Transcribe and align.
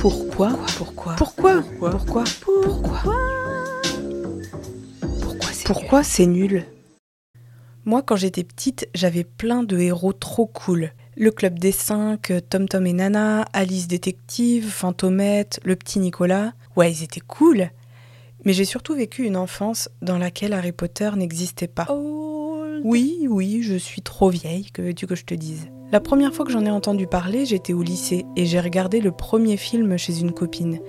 Pourquoi 0.00 0.50
Pourquoi 0.76 1.14
Pourquoi 1.16 1.62
Pourquoi 1.78 2.24
Pourquoi 2.52 3.14
Pourquoi 5.22 5.52
c'est 5.52 5.66
Pourquoi 5.66 6.02
c'est 6.04 6.26
nul 6.26 6.66
Moi, 7.84 8.02
quand 8.02 8.16
j'étais 8.16 8.44
petite, 8.44 8.88
j'avais 8.94 9.24
plein 9.24 9.62
de 9.62 9.78
héros 9.78 10.12
trop 10.12 10.46
cool. 10.46 10.92
Le 11.16 11.30
Club 11.30 11.58
des 11.58 11.72
Cinq, 11.72 12.30
Tom 12.50 12.68
Tom 12.68 12.86
et 12.86 12.92
Nana, 12.92 13.46
Alice 13.54 13.88
Détective, 13.88 14.68
Fantomette, 14.68 15.60
le 15.64 15.76
petit 15.76 15.98
Nicolas. 15.98 16.52
Ouais, 16.76 16.92
ils 16.92 17.02
étaient 17.02 17.20
cool. 17.20 17.70
Mais 18.44 18.52
j'ai 18.52 18.66
surtout 18.66 18.94
vécu 18.94 19.24
une 19.24 19.36
enfance 19.36 19.88
dans 20.02 20.18
laquelle 20.18 20.52
Harry 20.52 20.72
Potter 20.72 21.10
n'existait 21.16 21.68
pas. 21.68 21.86
Oui, 22.84 23.26
oui, 23.28 23.62
je 23.62 23.76
suis 23.76 24.02
trop 24.02 24.28
vieille, 24.28 24.70
que 24.70 24.82
veux-tu 24.82 25.06
que 25.06 25.14
je 25.14 25.24
te 25.24 25.34
dise? 25.34 25.70
La 25.92 26.00
première 26.00 26.34
fois 26.34 26.44
que 26.44 26.50
j'en 26.50 26.64
ai 26.64 26.70
entendu 26.70 27.06
parler, 27.06 27.46
j'étais 27.46 27.72
au 27.72 27.82
lycée 27.82 28.26
et 28.34 28.44
j'ai 28.44 28.58
regardé 28.58 29.00
le 29.00 29.12
premier 29.12 29.56
film 29.56 29.96
chez 29.96 30.18
une 30.18 30.32
copine. 30.32 30.80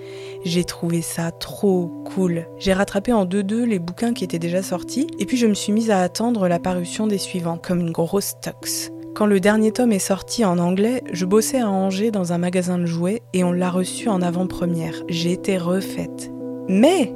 J'ai 0.44 0.64
trouvé 0.64 1.02
ça 1.02 1.30
trop 1.30 1.86
cool. 2.04 2.46
J'ai 2.58 2.72
rattrapé 2.72 3.12
en 3.12 3.24
deux-deux 3.24 3.64
les 3.64 3.78
bouquins 3.78 4.12
qui 4.12 4.24
étaient 4.24 4.40
déjà 4.40 4.60
sortis 4.60 5.06
et 5.20 5.24
puis 5.24 5.36
je 5.36 5.46
me 5.46 5.54
suis 5.54 5.72
mise 5.72 5.92
à 5.92 6.00
attendre 6.00 6.48
la 6.48 6.58
parution 6.58 7.06
des 7.06 7.18
suivants, 7.18 7.58
comme 7.58 7.78
une 7.78 7.92
grosse 7.92 8.34
tox. 8.40 8.90
Quand 9.14 9.26
le 9.26 9.38
dernier 9.38 9.70
tome 9.70 9.92
est 9.92 10.00
sorti 10.00 10.44
en 10.44 10.58
anglais, 10.58 11.02
je 11.12 11.24
bossais 11.24 11.60
à 11.60 11.70
Angers 11.70 12.10
dans 12.10 12.32
un 12.32 12.38
magasin 12.38 12.78
de 12.78 12.86
jouets 12.86 13.22
et 13.32 13.44
on 13.44 13.52
l'a 13.52 13.70
reçu 13.70 14.08
en 14.08 14.20
avant-première. 14.20 14.94
J'ai 15.08 15.32
été 15.32 15.58
refaite. 15.58 16.30
Mais 16.68 17.14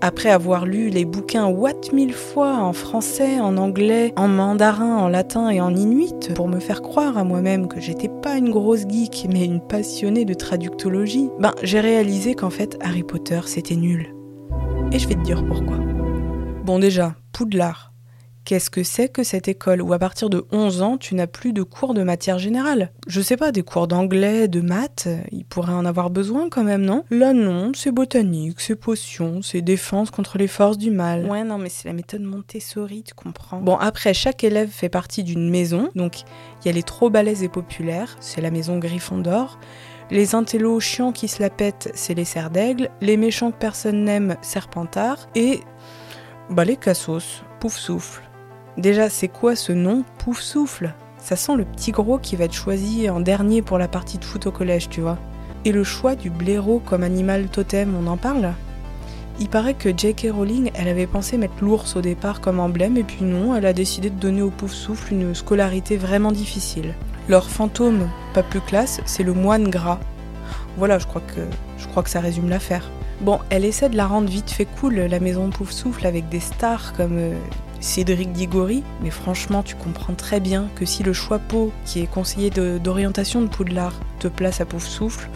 après 0.00 0.30
avoir 0.30 0.66
lu 0.66 0.88
les 0.88 1.04
bouquins 1.04 1.46
what 1.46 1.92
mille 1.92 2.14
fois 2.14 2.56
en 2.56 2.72
français, 2.72 3.40
en 3.40 3.56
anglais, 3.56 4.12
en 4.16 4.28
mandarin, 4.28 4.96
en 4.96 5.08
latin 5.08 5.50
et 5.50 5.60
en 5.60 5.74
inuit, 5.74 6.32
pour 6.34 6.48
me 6.48 6.60
faire 6.60 6.82
croire 6.82 7.18
à 7.18 7.24
moi-même 7.24 7.68
que 7.68 7.80
j'étais 7.80 8.08
pas 8.08 8.36
une 8.36 8.50
grosse 8.50 8.86
geek 8.88 9.28
mais 9.32 9.44
une 9.44 9.60
passionnée 9.60 10.24
de 10.24 10.34
traductologie, 10.34 11.30
ben 11.38 11.52
j'ai 11.62 11.80
réalisé 11.80 12.34
qu'en 12.34 12.50
fait 12.50 12.78
Harry 12.80 13.02
Potter 13.02 13.40
c'était 13.46 13.76
nul. 13.76 14.14
Et 14.92 14.98
je 14.98 15.08
vais 15.08 15.14
te 15.14 15.22
dire 15.22 15.44
pourquoi. 15.46 15.76
Bon 16.64 16.78
déjà, 16.78 17.14
Poudlard. 17.32 17.89
Qu'est-ce 18.44 18.70
que 18.70 18.82
c'est 18.82 19.08
que 19.08 19.22
cette 19.22 19.48
école? 19.48 19.82
Où 19.82 19.92
à 19.92 19.98
partir 19.98 20.30
de 20.30 20.46
11 20.50 20.82
ans, 20.82 20.96
tu 20.96 21.14
n'as 21.14 21.26
plus 21.26 21.52
de 21.52 21.62
cours 21.62 21.94
de 21.94 22.02
matière 22.02 22.38
générale? 22.38 22.90
Je 23.06 23.20
sais 23.20 23.36
pas, 23.36 23.52
des 23.52 23.62
cours 23.62 23.86
d'anglais, 23.86 24.48
de 24.48 24.60
maths, 24.60 25.08
il 25.30 25.44
pourrait 25.44 25.72
en 25.72 25.84
avoir 25.84 26.10
besoin 26.10 26.48
quand 26.48 26.64
même, 26.64 26.82
non? 26.82 27.04
Là 27.10 27.32
non, 27.32 27.72
c'est 27.74 27.92
botanique, 27.92 28.60
c'est 28.60 28.76
potion, 28.76 29.42
c'est 29.42 29.60
défense 29.60 30.10
contre 30.10 30.38
les 30.38 30.48
forces 30.48 30.78
du 30.78 30.90
mal. 30.90 31.26
Ouais, 31.26 31.44
non, 31.44 31.58
mais 31.58 31.68
c'est 31.68 31.86
la 31.86 31.94
méthode 31.94 32.22
Montessori, 32.22 33.02
tu 33.02 33.14
comprends. 33.14 33.60
Bon, 33.60 33.76
après, 33.76 34.14
chaque 34.14 34.42
élève 34.42 34.70
fait 34.70 34.88
partie 34.88 35.22
d'une 35.22 35.50
maison, 35.50 35.90
donc 35.94 36.22
il 36.62 36.66
y 36.66 36.70
a 36.70 36.72
les 36.72 36.82
trop 36.82 37.10
balèzes 37.10 37.42
et 37.42 37.48
populaires, 37.48 38.16
c'est 38.20 38.40
la 38.40 38.50
maison 38.50 38.78
Gryffondor. 38.78 39.58
Les 40.10 40.34
intellos 40.34 40.80
chiants 40.80 41.12
qui 41.12 41.28
se 41.28 41.40
la 41.40 41.50
pètent, 41.50 41.92
c'est 41.94 42.14
les 42.14 42.24
serres 42.24 42.50
d'aigle. 42.50 42.90
Les 43.00 43.16
méchants 43.16 43.52
que 43.52 43.58
personne 43.58 44.02
n'aime, 44.02 44.36
Serpentard. 44.42 45.28
Et 45.36 45.60
bah 46.50 46.64
les 46.64 46.76
cassos, 46.76 47.44
pouf 47.60 47.76
souffle. 47.76 48.29
Déjà, 48.76 49.08
c'est 49.08 49.28
quoi 49.28 49.56
ce 49.56 49.72
nom? 49.72 50.04
Pouf 50.18 50.40
souffle 50.40 50.94
Ça 51.18 51.36
sent 51.36 51.56
le 51.56 51.64
petit 51.64 51.90
gros 51.90 52.18
qui 52.18 52.36
va 52.36 52.44
être 52.44 52.54
choisi 52.54 53.10
en 53.10 53.20
dernier 53.20 53.62
pour 53.62 53.78
la 53.78 53.88
partie 53.88 54.18
de 54.18 54.24
foot 54.24 54.46
au 54.46 54.52
collège, 54.52 54.88
tu 54.88 55.00
vois. 55.00 55.18
Et 55.64 55.72
le 55.72 55.84
choix 55.84 56.14
du 56.14 56.30
blaireau 56.30 56.80
comme 56.84 57.02
animal 57.02 57.48
totem, 57.48 57.94
on 57.94 58.06
en 58.06 58.16
parle? 58.16 58.54
Il 59.40 59.48
paraît 59.48 59.74
que 59.74 59.88
J.K. 59.96 60.28
Rowling, 60.32 60.70
elle 60.74 60.88
avait 60.88 61.06
pensé 61.06 61.38
mettre 61.38 61.62
l'ours 61.62 61.96
au 61.96 62.00
départ 62.00 62.40
comme 62.40 62.60
emblème, 62.60 62.96
et 62.96 63.02
puis 63.02 63.24
non, 63.24 63.54
elle 63.56 63.66
a 63.66 63.72
décidé 63.72 64.10
de 64.10 64.20
donner 64.20 64.42
au 64.42 64.50
pouf 64.50 64.72
souffle 64.72 65.14
une 65.14 65.34
scolarité 65.34 65.96
vraiment 65.96 66.30
difficile. 66.30 66.94
Leur 67.28 67.48
fantôme, 67.48 68.08
pas 68.34 68.42
plus 68.42 68.60
classe, 68.60 69.00
c'est 69.06 69.22
le 69.22 69.32
moine 69.32 69.68
gras. 69.68 69.98
Voilà, 70.76 70.98
je 70.98 71.06
crois 71.06 71.22
que, 71.22 71.40
je 71.78 71.86
crois 71.88 72.02
que 72.02 72.10
ça 72.10 72.20
résume 72.20 72.48
l'affaire. 72.48 72.90
Bon, 73.22 73.38
elle 73.50 73.64
essaie 73.64 73.88
de 73.88 73.96
la 73.96 74.06
rendre 74.06 74.28
vite 74.28 74.50
fait 74.50 74.66
cool, 74.66 74.94
la 74.94 75.20
maison 75.20 75.50
Pouf 75.50 75.70
Souffle, 75.70 76.06
avec 76.06 76.28
des 76.28 76.40
stars 76.40 76.92
comme 76.92 77.18
euh, 77.18 77.34
Cédric 77.80 78.32
Diggory, 78.32 78.82
mais 79.02 79.10
franchement, 79.10 79.62
tu 79.62 79.74
comprends 79.74 80.14
très 80.14 80.38
bien 80.38 80.68
que 80.74 80.84
si 80.84 81.02
le 81.02 81.12
choix 81.12 81.38
pot, 81.38 81.72
qui 81.84 82.00
est 82.00 82.06
conseiller 82.06 82.50
d'orientation 82.50 83.42
de, 83.42 83.48
Poudlard, 83.48 83.94
te 84.18 84.28
place 84.28 84.60
à 84.60 84.66
Pouf 84.66 84.86
Souffle, 84.86 85.28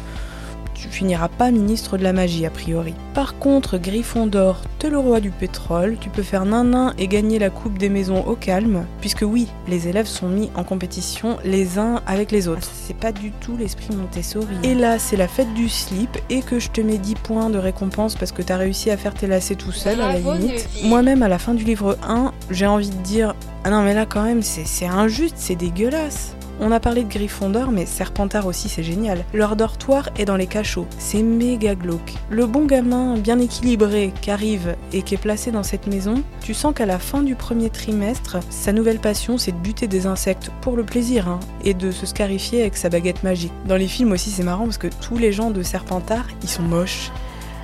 tu 0.85 0.91
finiras 0.91 1.29
pas 1.29 1.51
ministre 1.51 1.97
de 1.97 2.03
la 2.03 2.13
magie 2.13 2.45
a 2.45 2.51
priori. 2.51 2.93
Par 3.15 3.39
contre, 3.39 3.79
Gryffondor, 3.79 4.61
t'es 4.79 4.91
le 4.91 4.99
roi 4.99 5.21
du 5.21 5.31
pétrole, 5.31 5.97
tu 5.99 6.11
peux 6.11 6.23
faire 6.23 6.45
nain 6.45 6.93
et 6.99 7.09
gagner 7.09 7.39
la 7.39 7.49
coupe 7.49 7.79
des 7.79 7.89
maisons 7.89 8.23
au 8.27 8.37
calme, 8.37 8.85
puisque 9.01 9.23
oui, 9.23 9.49
les 9.67 9.89
élèves 9.89 10.07
sont 10.07 10.29
mis 10.29 10.51
en 10.55 10.63
compétition 10.63 11.39
les 11.43 11.79
uns 11.79 12.03
avec 12.07 12.31
les 12.31 12.49
autres. 12.49 12.69
C'est 12.71 12.97
pas 12.97 13.13
du 13.13 13.33
tout 13.33 13.57
l'esprit 13.57 13.97
Montessori. 13.97 14.57
Et 14.63 14.75
là, 14.75 14.99
c'est 14.99 15.17
la 15.17 15.29
fête 15.29 15.55
du 15.55 15.71
slip 15.71 16.19
et 16.29 16.43
que 16.43 16.59
je 16.59 16.71
te 16.71 16.83
mets 16.83 16.99
10 16.99 17.15
points 17.15 17.49
de 17.49 17.59
récompense 17.59 18.15
parce 18.15 18.33
que 18.33 18.43
t'as 18.43 18.59
réussi 18.59 18.91
à 18.91 18.99
faire 18.99 19.15
tes 19.15 19.27
lacets 19.27 19.55
tout 19.55 19.73
seul 19.73 20.03
à 20.03 20.13
la 20.13 20.19
limite. 20.19 20.69
Moi-même, 20.85 21.23
à 21.23 21.29
la 21.29 21.39
fin 21.39 21.55
du 21.55 21.65
livre 21.65 21.97
1, 22.07 22.33
j'ai 22.51 22.67
envie 22.67 22.91
de 22.91 23.03
dire 23.03 23.35
Ah 23.65 23.71
non, 23.71 23.83
mais 23.83 23.95
là 23.95 24.05
quand 24.05 24.23
même, 24.23 24.43
c'est 24.43 24.87
injuste, 24.87 25.37
c'est 25.39 25.57
dégueulasse. 25.57 26.37
On 26.61 26.71
a 26.71 26.79
parlé 26.79 27.03
de 27.03 27.09
Gryffondor, 27.09 27.73
mais 27.73 27.85
Serpentard 27.85 28.47
aussi 28.47 28.69
c'est 28.69 28.83
génial. 28.83 29.25
Leur 29.35 29.57
dortoir 29.57 30.11
est 30.17 30.25
dans 30.25 30.37
les 30.37 30.47
cachots, 30.47 30.87
c'est 30.99 31.23
méga 31.23 31.75
glauque. 31.75 32.15
Le 32.31 32.47
bon 32.47 32.65
gamin 32.65 33.17
bien 33.19 33.39
équilibré 33.39 34.13
qui 34.21 34.31
arrive 34.31 34.77
et 34.93 35.03
qui 35.03 35.15
est 35.15 35.19
placé 35.19 35.51
dans 35.51 35.65
cette 35.65 35.87
maison, 35.87 36.23
tu 36.41 36.55
sens 36.55 36.75
qu'à 36.75 36.87
la 36.87 36.99
fin 36.99 37.23
du 37.23 37.35
premier 37.35 37.71
trimestre, 37.71 38.39
sa 38.51 38.73
nouvelle 38.73 39.01
passion 39.01 39.37
c'est 39.37 39.53
de 39.53 39.57
buter 39.57 39.89
des 39.89 40.07
insectes 40.07 40.51
pour 40.61 40.77
le 40.77 40.85
plaisir 40.85 41.29
hein, 41.29 41.41
et 41.65 41.75
de 41.75 41.91
se 41.91 42.07
scarifier 42.07 42.63
avec 42.63 42.77
sa 42.77 42.89
baguette 42.89 43.25
magique. 43.25 43.53
Dans 43.67 43.77
les 43.77 43.89
films 43.89 44.13
aussi 44.13 44.31
c'est 44.31 44.45
marrant 44.45 44.65
parce 44.65 44.79
que 44.79 44.89
tous 45.01 45.19
les 45.19 45.33
gens 45.33 45.51
de 45.51 45.63
Serpentard, 45.63 46.27
ils 46.43 46.49
sont 46.49 46.63
moches. 46.63 47.11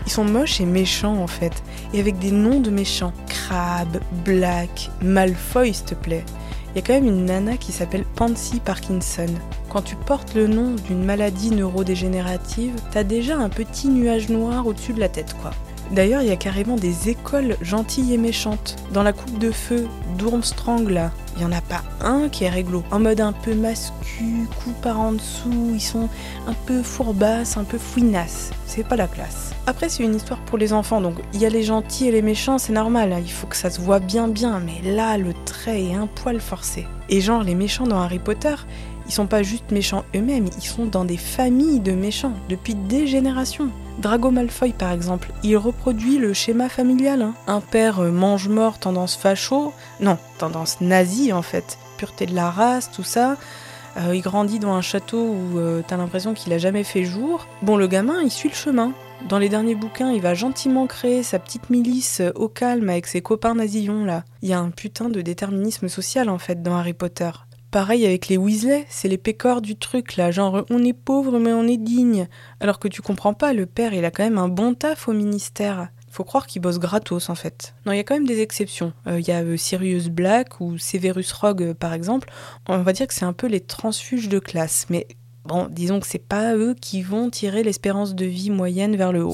Ils 0.07 0.13
sont 0.13 0.25
moches 0.25 0.61
et 0.61 0.67
méchants 0.67 1.23
en 1.23 1.27
fait, 1.27 1.63
et 1.93 2.01
avec 2.01 2.19
des 2.19 2.33
noms 2.33 2.61
de 2.61 2.71
méchants. 2.71 3.13
Crabbe, 3.29 3.99
Black, 4.25 4.91
Malfoy 5.03 5.73
s'il 5.73 5.85
te 5.85 5.95
plaît 5.95 6.25
il 6.71 6.77
y 6.77 6.79
a 6.79 6.87
quand 6.87 6.95
même 6.95 7.07
une 7.07 7.25
nana 7.25 7.57
qui 7.57 7.73
s'appelle 7.73 8.05
Pansy 8.15 8.61
Parkinson. 8.61 9.27
Quand 9.69 9.83
tu 9.83 9.97
portes 9.97 10.35
le 10.35 10.47
nom 10.47 10.77
d'une 10.87 11.05
maladie 11.05 11.51
neurodégénérative, 11.51 12.75
t'as 12.93 13.05
déjà 13.05 13.37
un 13.37 13.49
petit 13.49 13.89
nuage 13.89 14.29
noir 14.29 14.67
au-dessus 14.67 14.93
de 14.93 15.01
la 15.01 15.09
tête, 15.09 15.35
quoi. 15.43 15.51
D'ailleurs, 15.91 16.23
il 16.23 16.29
y 16.29 16.33
a 16.33 16.37
carrément 16.37 16.77
des 16.77 17.09
écoles 17.09 17.57
gentilles 17.63 18.15
et 18.15 18.19
méchantes. 18.19 18.77
Dans 18.93 19.03
la 19.03 19.13
coupe 19.13 19.39
de 19.39 19.51
feu 19.51 19.89
d'Urmstrang, 20.17 21.11
il 21.37 21.43
y 21.43 21.45
en 21.45 21.53
a 21.53 21.61
pas 21.61 21.83
un 22.01 22.29
qui 22.29 22.45
est 22.45 22.49
réglo. 22.49 22.85
En 22.93 23.01
mode 23.01 23.21
un 23.21 23.33
peu 23.33 23.55
mascu, 23.55 24.47
coup 24.63 24.73
par 24.83 25.01
en 25.01 25.13
dessous, 25.13 25.73
ils 25.75 25.81
sont 25.81 26.09
un 26.47 26.53
peu 26.67 26.83
fourbasses, 26.83 27.57
un 27.57 27.65
peu 27.65 27.79
fouinasses. 27.79 28.51
C'est 28.67 28.87
pas 28.87 28.97
la 28.97 29.09
classe. 29.09 29.53
Après, 29.67 29.89
c'est 29.89 30.05
une 30.05 30.15
histoire 30.15 30.39
pour 30.41 30.59
les 30.59 30.73
enfants, 30.73 31.01
donc 31.01 31.15
il 31.33 31.41
y 31.41 31.47
a 31.47 31.49
les 31.49 31.65
gentils 31.65 32.07
et 32.07 32.13
les 32.13 32.23
méchants, 32.23 32.59
c'est 32.59 32.73
normal, 32.73 33.13
hein. 33.13 33.21
il 33.25 33.31
faut 33.31 33.47
que 33.47 33.57
ça 33.57 33.71
se 33.71 33.81
voit 33.81 33.99
bien 33.99 34.29
bien, 34.29 34.61
mais 34.61 34.93
là, 34.93 35.19
le 35.19 35.33
trait 35.45 35.83
est 35.83 35.95
un 35.95 36.07
poil 36.07 36.41
forcé. 36.41 36.87
Et 37.09 37.21
genre, 37.21 37.43
les 37.43 37.55
méchants 37.55 37.87
dans 37.87 38.01
Harry 38.01 38.19
Potter, 38.21 38.55
ils 39.07 39.13
sont 39.13 39.27
pas 39.27 39.43
juste 39.43 39.73
méchants 39.73 40.05
eux-mêmes, 40.15 40.47
ils 40.57 40.65
sont 40.65 40.87
dans 40.87 41.05
des 41.05 41.17
familles 41.17 41.81
de 41.81 41.93
méchants 41.93 42.35
depuis 42.49 42.75
des 42.75 43.09
générations. 43.09 43.71
Drago 44.01 44.31
Malfoy 44.31 44.73
par 44.73 44.93
exemple, 44.93 45.31
il 45.43 45.59
reproduit 45.59 46.17
le 46.17 46.33
schéma 46.33 46.71
familial. 46.71 47.21
Hein. 47.21 47.35
Un 47.47 47.61
père 47.61 48.01
euh, 48.01 48.11
mange-mort, 48.11 48.79
tendance 48.79 49.15
facho, 49.15 49.75
non, 50.01 50.17
tendance 50.39 50.81
nazie 50.81 51.35
en 51.35 51.43
fait, 51.43 51.79
pureté 51.99 52.25
de 52.25 52.35
la 52.35 52.51
race, 52.51 52.91
tout 52.91 53.03
ça. 53.03 53.37
Euh, 53.99 54.17
il 54.17 54.23
grandit 54.23 54.59
dans 54.59 54.73
un 54.73 54.81
château 54.81 55.19
où 55.19 55.59
euh, 55.59 55.83
t'as 55.87 55.99
l'impression 55.99 56.33
qu'il 56.33 56.51
a 56.55 56.59
jamais 56.59 56.83
fait 56.83 57.05
jour. 57.05 57.47
Bon, 57.61 57.77
le 57.77 57.89
gamin, 57.89 58.23
il 58.23 58.31
suit 58.31 58.49
le 58.49 58.55
chemin. 58.55 58.95
Dans 59.29 59.39
les 59.39 59.51
derniers 59.51 59.75
bouquins, 59.75 60.11
il 60.11 60.23
va 60.23 60.33
gentiment 60.33 60.87
créer 60.87 61.23
sa 61.23 61.39
petite 61.39 61.69
milice 61.69 62.23
au 62.37 62.49
calme 62.49 62.89
avec 62.89 63.07
ses 63.07 63.21
copains 63.21 63.55
nazillons 63.55 64.07
là. 64.07 64.25
Il 64.41 64.49
y 64.49 64.55
a 64.55 64.61
un 64.61 64.71
putain 64.71 65.11
de 65.11 65.21
déterminisme 65.21 65.89
social 65.89 66.31
en 66.31 66.39
fait 66.39 66.63
dans 66.63 66.75
Harry 66.75 66.95
Potter. 66.95 67.31
Pareil 67.71 68.05
avec 68.05 68.27
les 68.27 68.37
Weasley, 68.37 68.85
c'est 68.89 69.07
les 69.07 69.19
pécores 69.19 69.63
du 69.63 69.77
truc 69.77 70.17
là, 70.17 70.33
genre 70.33 70.65
on 70.71 70.83
est 70.83 70.93
pauvre 70.93 71.39
mais 71.39 71.53
on 71.53 71.69
est 71.69 71.77
digne. 71.77 72.27
Alors 72.59 72.81
que 72.81 72.89
tu 72.89 73.01
comprends 73.01 73.33
pas, 73.33 73.53
le 73.53 73.65
père 73.67 73.95
il 73.95 74.05
a 74.05 74.11
quand 74.11 74.25
même 74.25 74.39
un 74.39 74.49
bon 74.49 74.75
taf 74.75 75.07
au 75.09 75.13
ministère. 75.13 75.89
Faut 76.11 76.25
croire 76.25 76.49
qu'il 76.49 76.61
bosse 76.61 76.81
gratos 76.81 77.31
en 77.31 77.37
fait. 77.37 77.77
Non, 77.87 77.93
il 77.93 77.97
y 77.99 78.01
a 78.01 78.05
quand 78.05 78.15
même 78.15 78.27
des 78.27 78.41
exceptions. 78.41 78.93
Euh, 79.07 79.21
il 79.21 79.29
y 79.29 79.31
a 79.31 79.43
euh, 79.43 79.57
Sirius 79.57 80.09
Black 80.09 80.61
ou 80.61 80.77
Severus 80.79 81.33
Rogue 81.33 81.63
euh, 81.63 81.75
par 81.75 81.93
exemple. 81.93 82.29
On 82.69 82.79
va 82.79 82.93
dire 82.93 83.07
que 83.07 83.15
c'est 83.15 83.25
un 83.25 83.33
peu 83.33 83.47
les 83.47 83.61
transfuges 83.61 84.29
de 84.29 84.41
classe, 84.41 84.87
mais 84.91 85.07
Bon, 85.47 85.69
disons 85.71 86.01
que 86.01 86.07
c'est 86.07 86.19
pas 86.19 86.55
eux 86.55 86.75
qui 86.79 87.01
vont 87.01 87.31
tirer 87.31 87.63
l'espérance 87.63 88.15
de 88.15 88.27
vie 88.27 88.51
moyenne 88.51 88.95
vers 88.95 89.11
le 89.11 89.25
haut. 89.25 89.33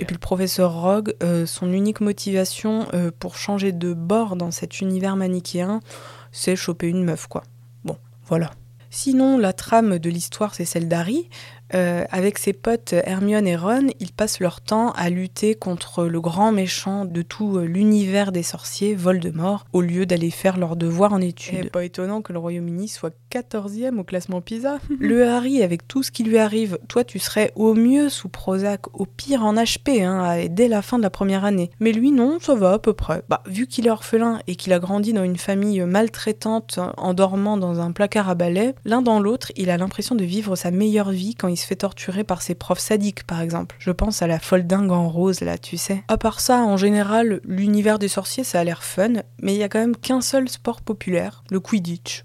Et 0.00 0.04
puis 0.06 0.14
le 0.14 0.18
professeur 0.18 0.80
Rogue, 0.80 1.14
son 1.44 1.70
unique 1.70 2.00
motivation 2.00 2.88
pour 3.18 3.36
changer 3.36 3.72
de 3.72 3.92
bord 3.92 4.36
dans 4.36 4.50
cet 4.50 4.80
univers 4.80 5.14
manichéen, 5.16 5.80
c'est 6.32 6.56
choper 6.56 6.88
une 6.88 7.04
meuf, 7.04 7.28
quoi. 7.28 7.44
Bon, 7.84 7.96
voilà. 8.24 8.50
Sinon, 8.90 9.38
la 9.38 9.52
trame 9.52 9.98
de 9.98 10.10
l'histoire, 10.10 10.54
c'est 10.54 10.64
celle 10.64 10.88
d'Harry. 10.88 11.30
Euh, 11.74 12.04
avec 12.10 12.38
ses 12.38 12.52
potes 12.52 12.92
Hermione 12.92 13.46
et 13.46 13.56
Ron, 13.56 13.88
ils 13.98 14.12
passent 14.12 14.40
leur 14.40 14.60
temps 14.60 14.92
à 14.92 15.08
lutter 15.08 15.54
contre 15.54 16.04
le 16.04 16.20
grand 16.20 16.52
méchant 16.52 17.04
de 17.04 17.22
tout 17.22 17.56
euh, 17.56 17.64
l'univers 17.64 18.30
des 18.30 18.42
sorciers, 18.42 18.94
Voldemort, 18.94 19.64
au 19.72 19.80
lieu 19.80 20.04
d'aller 20.04 20.30
faire 20.30 20.58
leurs 20.58 20.76
devoirs 20.76 21.14
en 21.14 21.20
études. 21.20 21.66
Et 21.66 21.70
pas 21.70 21.84
étonnant 21.84 22.20
que 22.20 22.32
le 22.32 22.38
Royaume-Uni 22.38 22.88
soit 22.88 23.14
14e 23.30 23.98
au 23.98 24.04
classement 24.04 24.40
PISA. 24.42 24.78
le 25.00 25.26
Harry, 25.26 25.62
avec 25.62 25.88
tout 25.88 26.02
ce 26.02 26.10
qui 26.10 26.24
lui 26.24 26.38
arrive, 26.38 26.78
toi 26.88 27.04
tu 27.04 27.18
serais 27.18 27.52
au 27.56 27.74
mieux 27.74 28.10
sous 28.10 28.28
Prozac, 28.28 28.82
au 28.92 29.06
pire 29.06 29.42
en 29.42 29.54
HP, 29.54 30.04
hein, 30.04 30.46
dès 30.50 30.68
la 30.68 30.82
fin 30.82 30.98
de 30.98 31.02
la 31.02 31.10
première 31.10 31.44
année. 31.44 31.70
Mais 31.80 31.92
lui 31.92 32.12
non, 32.12 32.38
ça 32.40 32.54
va 32.54 32.72
à 32.72 32.78
peu 32.78 32.92
près. 32.92 33.22
Bah, 33.28 33.42
vu 33.46 33.66
qu'il 33.66 33.86
est 33.86 33.90
orphelin 33.90 34.40
et 34.46 34.56
qu'il 34.56 34.72
a 34.74 34.78
grandi 34.78 35.14
dans 35.14 35.24
une 35.24 35.38
famille 35.38 35.80
maltraitante 35.80 36.78
en 36.98 37.14
dormant 37.14 37.56
dans 37.56 37.80
un 37.80 37.92
placard 37.92 38.28
à 38.28 38.34
balai, 38.34 38.74
l'un 38.84 39.00
dans 39.00 39.20
l'autre, 39.20 39.52
il 39.56 39.70
a 39.70 39.78
l'impression 39.78 40.14
de 40.14 40.24
vivre 40.24 40.54
sa 40.54 40.70
meilleure 40.70 41.10
vie 41.10 41.34
quand 41.34 41.48
il 41.48 41.56
se 41.62 41.66
fait 41.66 41.76
torturer 41.76 42.24
par 42.24 42.42
ses 42.42 42.54
profs 42.54 42.80
sadiques, 42.80 43.24
par 43.24 43.40
exemple. 43.40 43.76
Je 43.78 43.90
pense 43.90 44.20
à 44.22 44.26
la 44.26 44.38
folle 44.38 44.66
dingue 44.66 44.90
en 44.90 45.08
rose, 45.08 45.40
là, 45.40 45.58
tu 45.58 45.76
sais. 45.76 46.04
À 46.08 46.18
part 46.18 46.40
ça, 46.40 46.58
en 46.58 46.76
général, 46.76 47.40
l'univers 47.44 47.98
des 47.98 48.08
sorciers, 48.08 48.44
ça 48.44 48.60
a 48.60 48.64
l'air 48.64 48.82
fun, 48.82 49.22
mais 49.40 49.54
il 49.54 49.58
y 49.58 49.62
a 49.62 49.68
quand 49.68 49.78
même 49.78 49.96
qu'un 49.96 50.20
seul 50.20 50.48
sport 50.48 50.82
populaire, 50.82 51.44
le 51.50 51.60
Quidditch. 51.60 52.24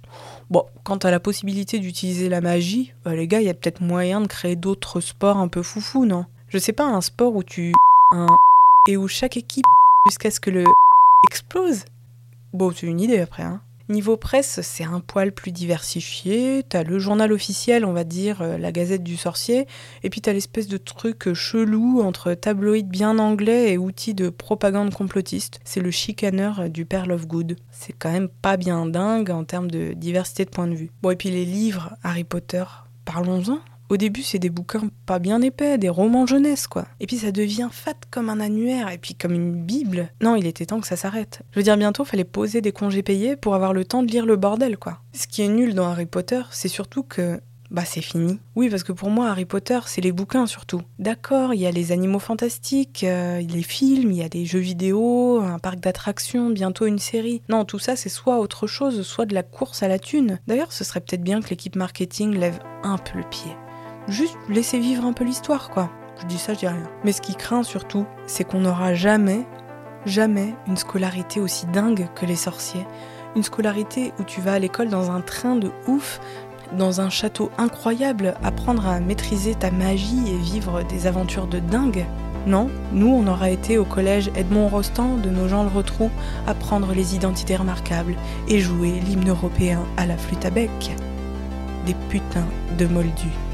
Bon, 0.49 0.65
quant 0.83 0.97
à 0.97 1.11
la 1.11 1.19
possibilité 1.19 1.79
d'utiliser 1.79 2.29
la 2.29 2.41
magie, 2.41 2.93
bah, 3.05 3.15
les 3.15 3.27
gars, 3.27 3.41
il 3.41 3.47
y 3.47 3.49
a 3.49 3.53
peut-être 3.53 3.81
moyen 3.81 4.21
de 4.21 4.27
créer 4.27 4.55
d'autres 4.55 4.99
sports 5.01 5.37
un 5.37 5.47
peu 5.47 5.61
foufou, 5.61 6.05
non? 6.05 6.25
Je 6.49 6.57
sais 6.57 6.73
pas, 6.73 6.85
un 6.85 7.01
sport 7.01 7.35
où 7.35 7.43
tu... 7.43 7.73
un... 8.11 8.27
et 8.89 8.97
où 8.97 9.07
chaque 9.07 9.37
équipe 9.37 9.65
jusqu'à 10.07 10.31
ce 10.31 10.39
que 10.39 10.49
le 10.49 10.63
explose? 11.29 11.85
Bon, 12.53 12.71
c'est 12.71 12.87
une 12.87 13.01
idée 13.01 13.19
après, 13.19 13.43
hein. 13.43 13.61
Niveau 13.89 14.17
presse, 14.17 14.59
c'est 14.63 14.83
un 14.83 14.99
poil 14.99 15.31
plus 15.31 15.51
diversifié. 15.51 16.63
T'as 16.67 16.83
le 16.83 16.99
journal 16.99 17.31
officiel, 17.31 17.85
on 17.85 17.93
va 17.93 18.03
dire, 18.03 18.41
euh, 18.41 18.57
la 18.57 18.73
Gazette 18.73 19.03
du 19.03 19.15
Sorcier, 19.15 19.65
et 20.03 20.09
puis 20.09 20.19
t'as 20.19 20.33
l'espèce 20.33 20.67
de 20.67 20.77
truc 20.77 21.33
chelou 21.33 22.01
entre 22.01 22.33
tabloïd 22.33 22.89
bien 22.89 23.17
anglais 23.17 23.71
et 23.71 23.77
outils 23.77 24.13
de 24.13 24.29
propagande 24.29 24.93
complotiste. 24.93 25.61
C'est 25.63 25.79
le 25.79 25.91
chicaneur 25.91 26.69
du 26.69 26.85
Père 26.85 27.05
Lovegood. 27.05 27.55
C'est 27.71 27.93
quand 27.93 28.11
même 28.11 28.27
pas 28.27 28.57
bien 28.57 28.85
dingue 28.85 29.29
en 29.29 29.45
termes 29.45 29.71
de 29.71 29.93
diversité 29.93 30.43
de 30.43 30.49
points 30.49 30.67
de 30.67 30.75
vue. 30.75 30.91
Bon, 31.01 31.11
et 31.11 31.15
puis 31.15 31.29
les 31.29 31.45
livres 31.45 31.95
Harry 32.03 32.25
Potter, 32.25 32.65
parlons-en. 33.05 33.59
Au 33.89 33.97
début, 33.97 34.21
c'est 34.21 34.39
des 34.39 34.49
bouquins 34.49 34.89
pas 35.05 35.19
bien 35.19 35.41
épais, 35.41 35.77
des 35.77 35.89
romans 35.89 36.25
jeunesse, 36.25 36.67
quoi. 36.67 36.85
Et 36.99 37.07
puis 37.07 37.17
ça 37.17 37.31
devient 37.31 37.69
fat 37.71 37.93
comme 38.11 38.29
un 38.29 38.39
annuaire, 38.39 38.89
et 38.89 38.97
puis 38.97 39.15
comme 39.15 39.33
une 39.33 39.53
bible. 39.53 40.09
Non, 40.21 40.35
il 40.35 40.45
était 40.45 40.65
temps 40.65 40.81
que 40.81 40.87
ça 40.87 40.97
s'arrête. 40.97 41.41
Je 41.51 41.59
veux 41.59 41.63
dire, 41.63 41.77
bientôt, 41.77 42.03
fallait 42.03 42.23
poser 42.23 42.61
des 42.61 42.71
congés 42.71 43.03
payés 43.03 43.35
pour 43.35 43.55
avoir 43.55 43.73
le 43.73 43.85
temps 43.85 44.03
de 44.03 44.11
lire 44.11 44.25
le 44.25 44.35
bordel, 44.35 44.77
quoi. 44.77 44.99
Ce 45.13 45.27
qui 45.27 45.41
est 45.41 45.47
nul 45.47 45.73
dans 45.73 45.87
Harry 45.87 46.05
Potter, 46.05 46.41
c'est 46.51 46.67
surtout 46.67 47.03
que 47.03 47.39
bah 47.69 47.83
c'est 47.85 48.01
fini. 48.01 48.39
Oui, 48.55 48.69
parce 48.69 48.83
que 48.83 48.93
pour 48.93 49.09
moi, 49.09 49.29
Harry 49.29 49.45
Potter, 49.45 49.79
c'est 49.87 50.01
les 50.01 50.13
bouquins 50.13 50.45
surtout. 50.45 50.81
D'accord, 50.99 51.53
il 51.53 51.59
y 51.59 51.65
a 51.65 51.71
les 51.71 51.91
animaux 51.91 52.19
fantastiques, 52.19 53.03
euh, 53.03 53.41
les 53.41 53.61
films, 53.61 54.11
il 54.11 54.17
y 54.17 54.23
a 54.23 54.29
des 54.29 54.45
jeux 54.45 54.59
vidéo, 54.59 55.41
un 55.41 55.59
parc 55.59 55.79
d'attractions, 55.79 56.49
bientôt 56.49 56.85
une 56.85 56.99
série. 56.99 57.41
Non, 57.49 57.65
tout 57.65 57.79
ça, 57.79 57.95
c'est 57.95 58.09
soit 58.09 58.39
autre 58.39 58.67
chose, 58.67 59.01
soit 59.01 59.25
de 59.25 59.33
la 59.33 59.43
course 59.43 59.83
à 59.83 59.89
la 59.89 59.99
thune. 59.99 60.39
D'ailleurs, 60.47 60.71
ce 60.71 60.83
serait 60.83 61.01
peut-être 61.01 61.23
bien 61.23 61.41
que 61.41 61.49
l'équipe 61.49 61.75
marketing 61.75 62.37
lève 62.37 62.59
un 62.83 62.97
peu 62.97 63.17
le 63.17 63.29
pied 63.29 63.51
juste 64.07 64.38
laisser 64.50 64.80
vivre 64.80 65.06
un 65.06 65.13
peu 65.13 65.24
l'histoire, 65.24 65.69
quoi. 65.69 65.89
Je 66.19 66.25
dis 66.25 66.38
ça, 66.38 66.54
je 66.54 66.59
dis 66.59 66.68
rien. 66.68 66.89
Mais 67.04 67.12
ce 67.12 67.21
qui 67.21 67.36
craint 67.36 67.63
surtout, 67.63 68.06
c'est 68.25 68.44
qu'on 68.44 68.62
n'aura 68.62 68.94
jamais, 68.94 69.45
jamais 70.06 70.56
une 70.68 70.77
scolarité 70.77 71.39
aussi 71.39 71.68
dingue 71.68 72.07
que 72.15 72.25
les 72.25 72.36
sorciers. 72.36 72.86
Une 73.36 73.44
scolarité 73.44 74.13
où 74.19 74.24
tu 74.24 74.42
vas 74.42 74.54
à 74.54 74.59
l'école 74.59 74.89
dans 74.89 75.12
un 75.12 75.21
train 75.21 75.56
de 75.56 75.71
ouf, 75.88 76.19
dans 76.75 77.01
un 77.01 77.09
château 77.09 77.51
incroyable, 77.57 78.33
apprendre 78.44 78.88
à 78.88 79.00
maîtriser 79.00 79.56
ta 79.56 79.71
magie 79.71 80.24
et 80.27 80.38
vivre 80.38 80.83
des 80.83 81.07
aventures 81.07 81.48
de 81.48 81.59
dingue. 81.59 82.06
Non, 82.48 82.69
nous 82.94 83.09
on 83.09 83.27
aura 83.27 83.50
été 83.50 83.77
au 83.77 83.86
collège 83.86 84.31
Edmond 84.36 84.69
Rostand 84.69 85.18
de 85.18 85.30
nos 85.30 85.48
gens 85.48 85.63
le 85.63 85.69
retrou, 85.69 86.09
apprendre 86.48 86.94
les 86.94 87.13
identités 87.13 87.57
remarquables 87.57 88.15
et 88.48 88.59
jouer 88.59 88.92
l'hymne 89.01 89.30
européen 89.30 89.83
à 89.98 90.06
la 90.06 90.18
flûte 90.18 90.45
à 90.45 90.50
bec. 90.50 90.95
Des 91.86 91.95
putains 92.09 92.48
de 92.77 92.86
moldus. 92.86 93.46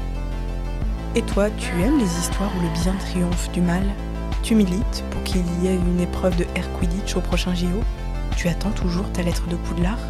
Et 1.16 1.22
toi, 1.22 1.48
tu 1.50 1.70
aimes 1.80 1.98
les 1.98 2.18
histoires 2.18 2.50
où 2.56 2.60
le 2.60 2.82
bien 2.82 2.92
triomphe 2.98 3.48
du 3.52 3.60
mal? 3.60 3.84
Tu 4.42 4.56
milites 4.56 5.04
pour 5.12 5.22
qu'il 5.22 5.44
y 5.62 5.68
ait 5.68 5.76
une 5.76 6.00
épreuve 6.00 6.36
de 6.36 6.44
Air 6.56 6.68
au 7.16 7.20
prochain 7.20 7.54
JO 7.54 7.84
Tu 8.36 8.48
attends 8.48 8.72
toujours 8.72 9.08
ta 9.12 9.22
lettre 9.22 9.46
de 9.46 9.54
Poudlard? 9.54 10.00